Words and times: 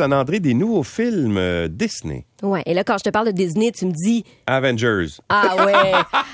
en 0.00 0.10
André 0.10 0.40
des 0.40 0.54
nouveaux 0.54 0.84
films 0.84 1.36
euh, 1.36 1.68
Disney. 1.68 2.24
Ouais, 2.42 2.62
et 2.66 2.74
là, 2.74 2.82
quand 2.84 2.98
je 2.98 3.04
te 3.04 3.10
parle 3.10 3.26
de 3.26 3.30
Disney, 3.32 3.70
tu 3.70 3.86
me 3.86 3.92
dis. 3.92 4.24
Avengers. 4.48 5.06
Ah 5.28 5.64
ouais. 5.64 5.72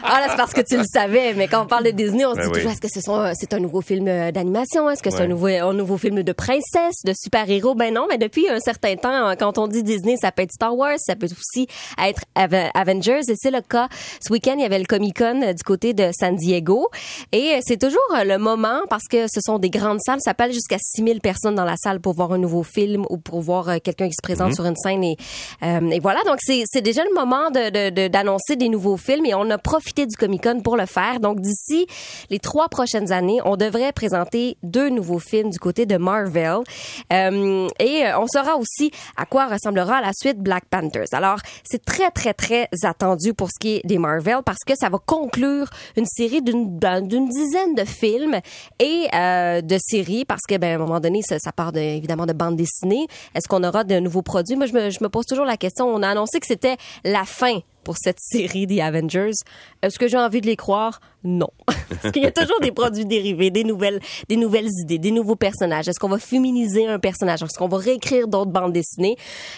ah 0.03 0.21
là, 0.21 0.27
c'est 0.31 0.37
parce 0.37 0.55
que 0.55 0.63
tu 0.63 0.77
le 0.77 0.85
savais, 0.91 1.35
mais 1.35 1.49
quand 1.49 1.63
on 1.63 1.67
parle 1.67 1.85
de 1.85 1.91
Disney, 1.91 2.25
on 2.25 2.33
se 2.33 2.37
Ben 2.39 2.45
dit 2.45 2.49
oui. 2.49 2.55
toujours 2.57 2.73
est-ce 2.73 2.81
que 2.81 2.89
ce 2.89 3.01
sont, 3.01 3.31
c'est 3.35 3.53
un 3.53 3.61
nouveau 3.61 3.81
film 3.83 4.09
euh, 4.09 4.33
d'animation? 4.33 4.89
Est-ce 4.89 5.03
que 5.03 5.11
c'est 5.11 5.23
un 5.23 5.27
nouveau, 5.27 5.49
un 5.49 5.75
nouveau 5.75 5.99
film 5.99 6.23
de 6.23 6.33
princesse, 6.33 7.03
de 7.05 7.13
super-héros? 7.15 7.75
Ben 7.75 7.93
non, 7.93 8.07
mais 8.09 8.17
depuis 8.19 8.49
un 8.49 8.59
certain 8.61 8.97
temps, 8.97 9.35
quand 9.39 9.59
on 9.59 9.67
dit 9.69 9.83
Disney, 9.83 10.17
ça 10.17 10.33
peut 10.33 10.43
être 10.43 10.53
Star 10.53 10.75
Wars, 10.77 10.97
ça 10.99 11.15
peut 11.15 11.27
aussi 11.27 11.67
être 12.03 12.23
Ave- 12.35 12.71
Avengers, 12.75 13.21
et 13.29 13.35
c'est 13.37 13.51
le 13.51 13.61
cas. 13.61 13.89
Ce 14.27 14.33
week-end, 14.33 14.55
il 14.57 14.63
y 14.63 14.65
avait 14.65 14.79
le 14.79 14.87
Comic-Con 14.87 15.43
euh, 15.43 15.53
du 15.53 15.63
côté 15.63 15.93
de 15.93 16.11
San 16.19 16.35
Diego, 16.37 16.89
et 17.33 17.53
euh, 17.55 17.59
c'est 17.61 17.79
toujours 17.79 18.01
euh, 18.17 18.25
le 18.25 18.39
moment, 18.39 18.81
parce 18.89 19.05
que 19.11 19.27
ce 19.29 19.41
sont 19.43 19.59
des 19.59 19.71
grandes 19.71 20.01
salles, 20.01 20.21
ça 20.21 20.33
peut 20.35 20.45
aller 20.45 20.55
jusqu'à 20.55 20.79
6000 20.81 21.21
personnes 21.21 21.55
dans 21.55 21.65
la 21.65 21.77
salle 21.77 22.01
pour 22.01 22.15
voir 22.15 22.33
un 22.33 22.39
nouveau 22.39 22.63
film 22.63 23.05
ou 23.11 23.19
pour 23.19 23.41
voir 23.43 23.69
euh, 23.69 23.77
quelqu'un 23.83 24.07
qui 24.09 24.15
se 24.15 24.23
présente 24.23 24.55
sur 24.55 24.65
une 24.65 24.77
scène, 24.77 25.05
et, 25.05 25.17
euh, 25.63 25.91
et 25.91 25.98
voilà. 26.01 26.23
Donc, 26.25 26.39
c'est 26.41 26.81
déjà 26.81 27.03
le 27.05 27.15
moment 27.15 27.51
d'annoncer 27.51 28.57
des 28.57 28.69
nouveaux 28.69 28.97
films, 28.97 29.27
et 29.27 29.35
on 29.35 29.49
a 29.51 29.59
profité 29.59 30.07
du 30.07 30.17
Comic-Con 30.17 30.61
pour 30.61 30.77
le 30.77 30.87
faire. 30.87 31.21
Donc, 31.21 31.41
d'ici 31.41 31.87
les 32.31 32.39
trois 32.39 32.69
prochaines 32.69 33.13
années, 33.13 33.41
on 33.45 33.57
devrait 33.57 33.93
présenter 33.93 34.57
deux 34.63 34.89
nouveaux 34.89 35.19
films 35.19 35.51
du 35.51 35.59
côté 35.59 35.87
de 35.87 35.97
Marvel. 35.97 36.59
Euh, 37.13 37.69
et 37.79 38.07
euh, 38.07 38.19
on 38.19 38.27
saura 38.27 38.57
aussi 38.57 38.91
à 39.17 39.27
quoi 39.27 39.47
ressemblera 39.47 40.01
la 40.01 40.13
suite 40.13 40.39
Black 40.39 40.65
Panthers. 40.71 41.09
Alors, 41.13 41.39
c'est 41.65 41.85
très, 41.85 42.11
très, 42.11 42.35
très 42.35 42.69
attendu 42.83 43.35
pour 43.35 43.49
ce 43.49 43.59
qui 43.61 43.77
est 43.77 43.87
des 43.87 43.99
Marvel 43.99 44.39
parce 44.45 44.65
que 44.67 44.75
ça 44.77 44.89
va 44.89 44.99
conclure 44.99 45.69
une 45.97 46.07
série 46.07 46.43
d'une 46.43 46.79
d'une 46.79 47.29
dizaine 47.29 47.75
de 47.75 47.85
films 47.85 48.39
et 48.79 49.07
euh, 49.15 49.61
de 49.61 49.77
séries 49.81 50.25
parce 50.25 50.43
que, 50.49 50.57
ben, 50.57 50.73
à 50.73 50.75
un 50.75 50.79
moment 50.79 51.01
donné, 51.01 51.23
ça, 51.23 51.39
part 51.53 51.73
de, 51.73 51.81
évidemment 51.81 52.27
de 52.27 52.33
bande 52.33 52.57
dessinée. 52.57 53.07
Est-ce 53.35 53.49
qu'on 53.49 53.65
aura 53.65 53.85
de 53.85 53.99
nouveaux 53.99 54.23
produits? 54.23 54.57
Moi, 54.57 54.67
je 54.67 55.03
me 55.03 55.09
pose 55.09 55.27
toujours 55.27 55.45
la 55.45 55.57
question. 55.57 55.88
On 55.95 56.03
a 56.03 56.09
annoncé 56.09 56.41
que 56.41 56.47
c'était 56.47 56.77
la 57.05 57.25
fin 57.25 57.61
pour 57.85 57.97
cette 57.97 58.19
série 58.21 58.67
des 58.67 58.83
Avengers. 58.83 59.33
Est-ce 59.81 59.99
que 59.99 60.09
j'ai 60.09 60.19
envie 60.19 60.43
de 60.43 60.47
les 60.47 60.57
croire? 60.57 61.01
Non. 61.25 61.49
Parce 61.67 62.13
qu'il 62.13 62.23
y 62.23 62.27
a 62.27 62.31
toujours 62.31 62.61
des 62.61 62.71
produits 62.71 63.07
dérivés, 63.07 63.51
des 63.51 63.65
nouvelles, 63.65 64.01
des 64.29 64.37
nouvelles 64.37 64.69
idées, 64.83 64.99
des 64.99 65.11
nouveaux 65.11 65.37
personnages. 65.37 65.89
Est-ce 65.89 65.99
qu'on 65.99 66.11
va 66.11 66.19
féminiser 66.19 66.87
un 66.87 66.99
personnage? 66.99 67.43
Est-ce 67.43 67.59
qu'on 67.59 67.69
va 67.69 67.79
réécrire 67.79 68.29
d'autres 68.29 68.51
bandes 68.51 68.75
dessinées? 68.75 69.17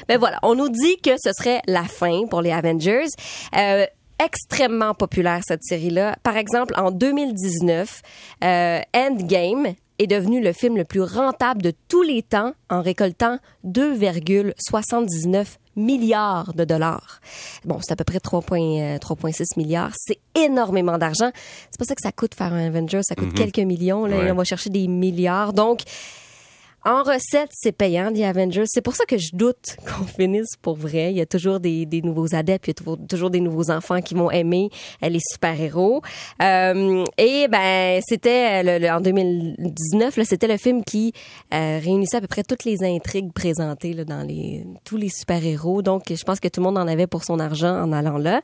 Ben 0.09 0.17
voilà. 0.17 0.39
On 0.45 0.55
nous 0.55 0.69
dit 0.69 0.99
que 0.99 1.11
ce 1.21 1.33
serait 1.33 1.61
la 1.67 1.83
fin 1.83 2.27
pour 2.31 2.41
les 2.41 2.53
Avengers. 2.53 3.09
Euh, 3.57 3.85
extrêmement 4.25 4.95
populaire 4.95 5.41
cette 5.45 5.65
série-là. 5.65 6.17
Par 6.23 6.37
exemple, 6.37 6.75
en 6.77 6.91
2019, 6.91 8.03
euh, 8.45 8.81
Endgame 8.95 9.75
est 10.01 10.07
devenu 10.07 10.41
le 10.43 10.53
film 10.53 10.77
le 10.77 10.85
plus 10.85 11.03
rentable 11.03 11.63
de 11.63 11.73
tous 11.89 12.03
les 12.03 12.23
temps 12.23 12.53
en 12.71 12.81
récoltant 12.83 13.39
2,79 13.67 15.47
milliards 15.77 16.53
de 16.55 16.65
dollars. 16.65 17.21
Bon, 17.65 17.79
c'est 17.81 17.93
à 17.93 17.97
peu 17.97 18.05
près 18.05 18.19
3,6 18.19 18.99
3,6 18.99 19.45
milliards. 19.57 19.93
C'est 19.97 20.19
énormément 20.35 20.99
d'argent. 20.99 21.31
C'est 21.71 21.79
pas 21.79 21.85
ça 21.85 21.95
que 21.95 22.03
ça 22.03 22.13
coûte 22.13 22.35
faire 22.35 22.53
un 22.53 22.67
Avenger. 22.67 23.01
Ça 23.03 23.15
coûte 23.15 23.35
quelques 23.35 23.59
millions. 23.59 24.05
Là, 24.07 24.17
Ouais. 24.19 24.27
et 24.29 24.33
on 24.33 24.37
va 24.37 24.45
chercher 24.45 24.71
des 24.71 24.89
milliards. 24.89 25.53
Donc, 25.53 25.83
en 26.85 27.03
recette, 27.03 27.51
c'est 27.53 27.73
payant, 27.73 28.13
The 28.13 28.21
Avengers. 28.23 28.65
C'est 28.67 28.81
pour 28.81 28.95
ça 28.97 29.05
que 29.05 29.19
je 29.19 29.31
doute 29.35 29.77
qu'on 29.87 30.05
finisse 30.05 30.57
pour 30.63 30.77
vrai. 30.77 31.11
Il 31.13 31.17
y 31.19 31.21
a 31.21 31.27
toujours 31.27 31.61
des, 31.61 31.87
nouveaux 32.03 32.35
adeptes, 32.35 32.69
il 32.69 32.71
y 32.71 32.93
a 32.93 32.97
toujours, 33.07 33.31
des 33.31 33.41
nouveaux 33.41 33.71
enfants 33.71 34.01
qui 34.01 34.15
vont 34.15 34.31
aimer 34.31 34.71
euh, 35.03 35.09
les 35.09 35.21
super-héros. 35.33 36.03
Euh, 36.43 37.05
et 37.19 37.49
ben, 37.49 38.01
c'était 38.07 38.63
le- 38.63 38.79
le- 38.79 38.91
en 38.91 39.01
2019, 39.01 40.17
là, 40.17 40.25
c'était 40.25 40.49
le 40.49 40.57
film 40.57 40.83
qui 40.85 41.13
euh, 41.53 41.79
réunissait 41.83 42.17
à 42.17 42.21
peu 42.21 42.27
près 42.29 42.43
toutes 42.45 42.65
les 42.65 42.83
intrigues 42.83 43.33
présentées 43.33 43.95
dans 44.05 44.27
les 44.27 44.65
tous 44.85 44.97
les 44.97 45.09
super-héros. 45.11 45.83
Donc, 45.83 46.05
je 46.09 46.23
pense 46.25 46.41
que 46.41 46.49
tout 46.49 46.61
le 46.61 46.65
monde 46.65 46.79
en 46.79 46.89
avait 46.89 47.07
pour 47.07 47.25
son 47.25 47.39
argent 47.41 47.83
en 47.83 47.93
allant 47.93 48.17
là. 48.19 48.41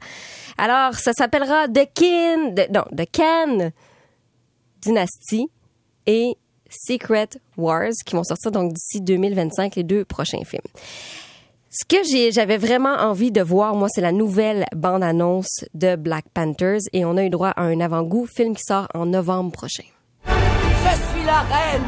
Alors, 0.58 0.94
ça 0.94 1.12
s'appellera 1.12 1.68
The 1.68 1.88
Kin, 1.94 2.48
de- 2.52 2.72
non, 2.72 2.84
The 2.96 3.06
Can 3.10 3.70
Dynasty 4.82 5.48
et 6.06 6.36
Secret 6.70 7.28
Wars 7.56 7.92
qui 8.04 8.14
vont 8.16 8.24
sortir 8.24 8.50
d'ici 8.50 9.00
2025 9.00 9.76
les 9.76 9.82
deux 9.82 10.04
prochains 10.04 10.44
films. 10.44 10.62
Ce 11.70 11.84
que 11.84 11.96
j'avais 12.32 12.56
vraiment 12.56 12.94
envie 12.94 13.30
de 13.30 13.42
voir, 13.42 13.74
moi, 13.74 13.88
c'est 13.90 14.00
la 14.00 14.12
nouvelle 14.12 14.64
bande-annonce 14.74 15.64
de 15.74 15.94
Black 15.96 16.24
Panthers 16.32 16.80
et 16.94 17.04
on 17.04 17.18
a 17.18 17.24
eu 17.24 17.28
droit 17.28 17.50
à 17.50 17.64
un 17.64 17.80
avant-goût, 17.80 18.26
film 18.26 18.56
qui 18.56 18.62
sort 18.62 18.88
en 18.94 19.04
novembre 19.04 19.52
prochain. 19.52 19.84
Je 20.26 20.32
suis 20.32 21.26
la 21.26 21.40
reine 21.40 21.84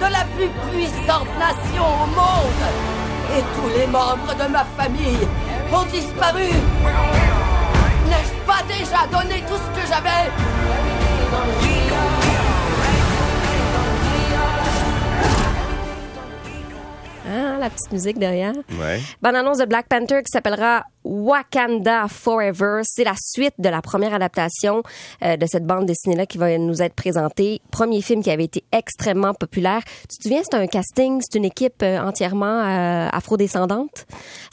de 0.00 0.12
la 0.12 0.24
plus 0.36 0.50
puissante 0.70 1.28
nation 1.38 1.84
au 1.84 2.06
monde. 2.08 2.64
Et 3.38 3.42
tous 3.54 3.68
les 3.78 3.86
membres 3.86 4.34
de 4.34 4.52
ma 4.52 4.64
famille 4.76 5.26
ont 5.72 5.86
disparu. 5.90 6.48
N'ai-je 8.08 8.34
pas 8.46 8.62
déjà 8.68 9.06
donné 9.10 9.40
tout 9.48 9.56
ce 9.56 9.80
que 9.80 9.86
j'avais? 9.88 10.30
La 17.66 17.70
petite 17.70 17.92
musique 17.92 18.18
derrière. 18.18 18.52
Ouais. 18.80 19.00
Bande-annonce 19.22 19.58
de 19.58 19.64
Black 19.64 19.88
Panther 19.88 20.22
qui 20.22 20.30
s'appellera 20.30 20.84
Wakanda 21.06 22.08
Forever. 22.08 22.80
C'est 22.84 23.04
la 23.04 23.14
suite 23.18 23.54
de 23.58 23.68
la 23.68 23.80
première 23.82 24.12
adaptation 24.14 24.82
euh, 25.22 25.36
de 25.36 25.46
cette 25.46 25.64
bande 25.64 25.86
dessinée-là 25.86 26.26
qui 26.26 26.38
va 26.38 26.56
nous 26.58 26.82
être 26.82 26.94
présentée. 26.94 27.60
Premier 27.70 28.02
film 28.02 28.22
qui 28.22 28.30
avait 28.30 28.44
été 28.44 28.64
extrêmement 28.72 29.34
populaire. 29.34 29.82
Tu 30.08 30.18
te 30.18 30.22
souviens, 30.24 30.42
c'est 30.42 30.56
un 30.56 30.66
casting, 30.66 31.20
c'est 31.22 31.38
une 31.38 31.44
équipe 31.44 31.82
euh, 31.82 31.98
entièrement 32.00 32.62
euh, 32.64 33.08
afrodescendante. 33.12 34.06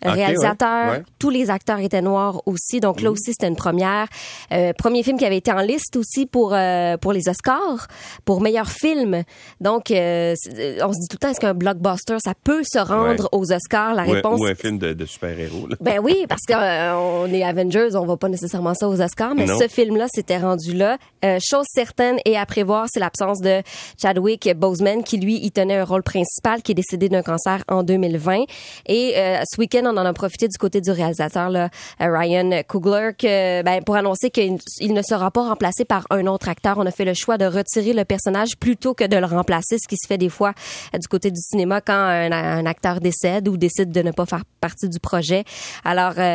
Un 0.03 0.09
Ok, 0.12 0.16
réalisateur, 0.16 0.92
ouais, 0.92 0.97
ouais. 0.97 1.03
tous 1.19 1.30
les 1.30 1.50
acteurs 1.50 1.80
étaient 1.80 2.02
noirs 2.02 2.42
aussi. 2.46 2.80
Donc 2.80 3.02
là 3.02 3.12
aussi, 3.12 3.31
c'était 3.34 3.47
une 3.47 3.56
première. 3.56 4.08
Euh, 4.52 4.74
premier 4.74 5.03
film 5.03 5.18
qui 5.18 5.25
avait 5.25 5.38
été 5.38 5.52
en 5.52 5.62
liste 5.62 5.96
aussi 5.96 6.25
pour 6.25 6.53
euh, 6.53 6.97
pour 6.97 7.13
les 7.13 7.30
Oscars, 7.30 7.88
pour 8.25 8.42
meilleur 8.42 8.69
film. 8.69 9.24
Donc, 9.62 9.92
euh, 9.92 10.36
on 10.81 10.94
se 10.94 11.00
dit 11.00 11.08
tout 11.09 11.16
le 11.16 11.19
temps, 11.19 11.30
est-ce 11.30 11.40
qu'un 11.40 11.53
blockbuster, 11.53 12.18
ça 12.24 12.34
peut 12.44 12.62
se 12.63 12.80
rendre 12.80 13.24
Ouais. 13.24 13.30
aux 13.31 13.52
Oscars? 13.52 13.94
La 13.96 14.06
Ou, 14.06 14.12
réponse 14.12 14.40
ou 14.42 14.46
un 14.46 14.56
film 14.56 14.78
de, 14.78 14.94
de 14.94 15.06
super-héros. 15.06 15.68
ben 15.81 16.00
oui, 16.02 16.25
parce 16.30 16.43
qu'on 16.48 17.26
est 17.34 17.44
Avengers, 17.44 17.96
on 17.96 18.06
va 18.06 18.18
pas 18.18 18.30
nécessairement 18.30 18.74
ça 18.74 18.88
aux 18.88 19.02
Oscars, 19.02 19.36
mais 19.36 19.46
Non. 19.46 19.58
ce 19.59 19.68
film-là 19.68 20.08
s'était 20.14 20.38
rendu 20.38 20.74
là. 20.74 20.98
Euh, 21.24 21.40
chose 21.44 21.66
certaine 21.70 22.18
et 22.26 22.38
à 22.38 22.46
prévoir, 22.46 22.88
c'est 22.92 23.00
l'absence 23.00 23.40
de 23.42 23.62
Chadwick 24.02 24.50
Boseman, 24.56 25.04
qui 25.04 25.18
lui, 25.18 25.40
il 25.44 25.52
tenait 25.52 25.78
un 25.78 25.86
rôle 25.86 26.04
principal, 26.04 26.62
qui 26.62 26.72
est 26.72 26.76
décédé 26.76 27.09
d'un 27.09 27.22
cancer 27.22 27.64
en 27.70 27.84
2020. 27.84 28.44
Et 28.88 29.14
euh, 29.18 29.42
ce 29.50 29.59
week-end, 29.59 29.84
on 29.86 29.98
en 29.98 30.06
a 30.06 30.14
profité 30.14 30.48
du 30.48 30.58
côté 30.58 30.81
du 30.81 30.92
réalisateur 30.92 31.50
là, 31.50 31.70
euh, 32.02 32.06
Ryan 32.18 32.62
Coogler, 32.68 33.12
que, 33.18 33.62
ben, 33.64 33.81
pour 33.84 33.96
annoncer 33.96 34.30
qu'il 34.30 34.58
il 34.80 34.94
ne 34.94 35.02
sera 35.02 35.31
pas 35.31 35.44
remplacé 35.48 35.86
par 35.86 36.06
un 36.10 36.28
autre 36.28 36.50
acteur. 36.50 36.78
On 36.78 36.86
a 36.86 36.92
fait 36.92 37.06
le 37.06 37.14
choix 37.14 37.38
de 37.38 37.46
retirer 37.46 37.94
le 37.94 38.06
personnage 38.06 38.58
plutôt 38.60 38.94
que 38.94 39.04
de 39.06 39.18
le 39.18 39.25
remplacer, 39.25 39.78
ce 39.81 39.88
qui 39.88 39.96
se 39.96 40.08
fait 40.08 40.18
des 40.18 40.30
fois 40.30 40.54
euh, 40.94 40.98
du 40.98 41.08
côté 41.08 41.31
du 41.31 41.40
cinéma 41.40 41.81
quand 41.81 41.94
un, 41.94 42.31
un 42.31 42.66
acteur 42.66 43.00
décède 43.00 43.48
ou 43.48 43.58
décide 43.58 43.92
de 43.92 44.02
ne 44.02 44.12
pas 44.12 44.25
faire 44.25 44.44
partie 44.60 44.90
du 44.90 45.00
projet. 45.00 45.44
Alors, 45.86 46.14
euh, 46.18 46.33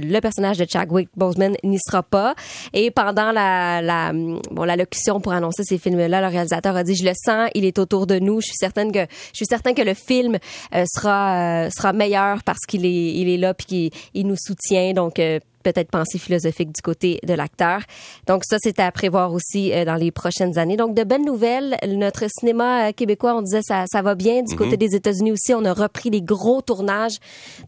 le 0.00 0.20
personnage 0.20 0.58
de 0.58 0.66
Chadwick 0.68 1.08
Boseman 1.16 1.54
n'y 1.62 1.78
sera 1.78 2.02
pas. 2.02 2.34
Et 2.72 2.90
pendant 2.90 3.32
la, 3.32 3.80
la, 3.82 4.12
bon, 4.12 4.64
la 4.64 4.76
locution 4.76 5.20
pour 5.20 5.32
annoncer 5.32 5.62
ces 5.64 5.78
films-là, 5.78 6.20
le 6.20 6.28
réalisateur 6.28 6.76
a 6.76 6.82
dit, 6.82 6.94
je 6.94 7.04
le 7.04 7.12
sens, 7.14 7.50
il 7.54 7.64
est 7.64 7.78
autour 7.78 8.06
de 8.06 8.18
nous. 8.18 8.40
Je 8.40 8.46
suis 8.46 8.56
certaine 8.56 8.92
que, 8.92 9.06
je 9.32 9.36
suis 9.36 9.46
certain 9.46 9.74
que 9.74 9.82
le 9.82 9.94
film 9.94 10.38
euh, 10.74 10.84
sera, 10.86 11.66
euh, 11.66 11.70
sera 11.70 11.92
meilleur 11.92 12.42
parce 12.42 12.60
qu'il 12.66 12.84
est, 12.84 13.12
il 13.14 13.28
est 13.28 13.38
là 13.38 13.54
puis 13.54 13.66
qu'il 13.66 13.90
il 14.14 14.26
nous 14.26 14.36
soutient. 14.36 14.92
Donc, 14.92 15.18
euh, 15.18 15.38
peut-être 15.64 15.90
pensée 15.90 16.18
philosophique 16.18 16.70
du 16.72 16.82
côté 16.82 17.18
de 17.26 17.34
l'acteur. 17.34 17.80
Donc 18.28 18.44
ça, 18.44 18.58
c'est 18.60 18.78
à 18.78 18.92
prévoir 18.92 19.32
aussi 19.32 19.72
euh, 19.72 19.84
dans 19.84 19.96
les 19.96 20.12
prochaines 20.12 20.58
années. 20.58 20.76
Donc 20.76 20.94
de 20.94 21.02
belles 21.02 21.24
nouvelles. 21.24 21.76
Notre 21.88 22.26
cinéma 22.30 22.88
euh, 22.88 22.92
québécois, 22.92 23.34
on 23.34 23.42
disait 23.42 23.62
ça, 23.62 23.84
ça 23.90 24.02
va 24.02 24.14
bien. 24.14 24.42
Du 24.42 24.54
côté 24.54 24.76
des 24.76 24.94
États-Unis 24.94 25.32
aussi, 25.32 25.54
on 25.54 25.64
a 25.64 25.72
repris 25.72 26.10
les 26.10 26.22
gros 26.22 26.62
tournages. 26.62 27.16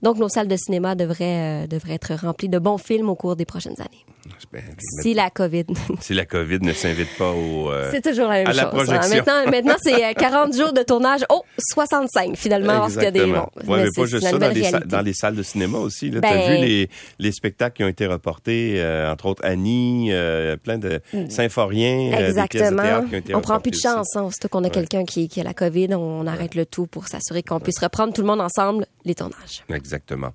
Donc 0.02 0.18
nos 0.18 0.28
salles 0.28 0.48
de 0.48 0.56
cinéma 0.56 0.94
devraient, 0.94 1.64
euh, 1.64 1.66
devraient 1.66 1.94
être 1.94 2.14
remplies 2.14 2.48
de 2.48 2.58
bons 2.58 2.78
films 2.78 3.08
au 3.08 3.16
cours 3.16 3.34
des 3.34 3.46
prochaines 3.46 3.80
années. 3.80 4.04
Ben, 4.52 4.62
Si 5.02 5.14
la 5.14 5.30
COVID. 5.30 5.64
si 6.00 6.14
la 6.14 6.24
COVID 6.24 6.58
ne 6.60 6.72
s'invite 6.72 7.16
pas 7.18 7.30
au. 7.30 7.70
euh, 7.70 7.90
c'est 7.92 8.02
toujours 8.02 8.28
la 8.28 8.44
même 8.44 8.46
à 8.48 8.52
la 8.52 8.62
chose. 8.70 8.72
hein. 8.72 8.84
projection. 8.98 9.16
Maintenant, 9.16 9.50
maintenant 9.50 9.74
c'est 9.82 10.04
euh, 10.04 10.12
40 10.14 10.56
jours 10.56 10.72
de 10.72 10.82
tournage. 10.82 11.24
Oh, 11.30 11.42
65 11.58 12.36
finalement, 12.36 12.80
parce 12.80 12.94
qu'il 12.94 13.02
y 13.04 13.06
a 13.06 13.10
des... 13.10 13.26
Bon, 13.26 13.46
Ouais, 13.66 13.84
mais 13.84 13.90
pas 13.94 14.04
juste 14.06 14.22
ça, 14.22 14.32
dans 14.38 14.48
les, 14.48 14.70
dans 14.86 15.12
salles 15.14 15.36
de 15.36 15.42
cinéma 15.42 15.78
aussi. 15.78 16.10
Tu 16.10 16.18
as 16.18 16.20
Ben- 16.20 16.50
vu 16.60 16.66
les, 16.66 16.90
les 17.18 17.32
spectacles 17.32 17.76
qui 17.76 17.84
ont 17.84 17.88
été 17.88 18.06
reportés, 18.06 18.74
euh, 18.76 19.10
entre 19.12 19.26
autres 19.26 19.44
Annie, 19.44 20.08
euh, 20.12 20.56
plein 20.56 20.78
de 20.78 21.00
symphoriens, 21.28 22.12
euh, 22.12 22.32
des 22.32 22.32
pièces 22.32 22.34
de 22.34 22.40
Exactement. 22.40 22.82
théâtre 22.82 23.08
qui 23.08 23.14
ont 23.14 23.18
été 23.18 23.34
on 23.34 23.40
prend 23.40 23.60
plus 23.60 23.70
de 23.72 23.76
chance, 23.76 24.16
hein, 24.16 24.22
aussitôt 24.22 24.48
qu'on 24.48 24.64
a 24.64 24.70
quelqu'un 24.70 25.04
qui, 25.04 25.28
qui 25.28 25.40
a 25.40 25.44
la 25.44 25.54
COVID, 25.54 25.94
on 25.94 26.26
arrête 26.26 26.54
le 26.54 26.66
tout 26.66 26.86
pour 26.86 27.08
s'assurer 27.08 27.42
qu'on 27.42 27.60
puisse 27.60 27.78
reprendre 27.80 28.12
tout 28.12 28.22
le 28.22 28.26
monde 28.26 28.40
ensemble 28.40 28.86
les 29.04 29.14
tournages. 29.14 29.64
Exactement. 29.72 30.24